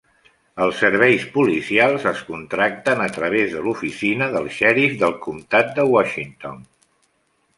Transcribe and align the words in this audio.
Els 0.63 0.77
serveis 0.83 1.25
policials 1.33 2.07
es 2.11 2.23
contracten 2.29 3.03
a 3.03 3.07
través 3.17 3.53
de 3.57 3.61
l'oficina 3.67 4.31
del 4.37 4.49
xèrif 4.57 4.95
del 5.05 5.13
comtat 5.29 5.73
de 5.81 5.89
Washington. 5.93 6.57